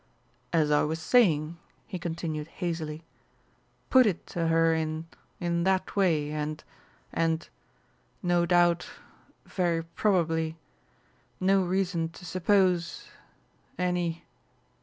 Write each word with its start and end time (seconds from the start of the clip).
"As 0.51 0.71
I 0.71 0.81
was 0.81 0.99
saying," 0.99 1.57
he 1.85 1.99
continued 1.99 2.47
hazily, 2.47 3.03
"put 3.91 4.07
it 4.07 4.25
to 4.33 4.47
her 4.47 4.73
in 4.73 5.05
in 5.39 5.63
that 5.65 5.95
way, 5.95 6.31
and 6.31 6.63
and 7.13 7.47
no 8.23 8.47
doubt... 8.47 8.89
very 9.45 9.83
probably... 9.83 10.57
no 11.39 11.61
reason 11.61 12.09
to 12.13 12.25
suppose... 12.25 13.09
any...." 13.77 14.25